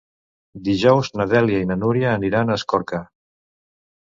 Dijous 0.69 1.11
na 1.21 1.27
Dèlia 1.33 1.59
i 1.65 1.67
na 1.73 1.77
Núria 1.83 2.15
aniran 2.15 2.49
a 2.55 2.59
Escorca. 2.61 3.03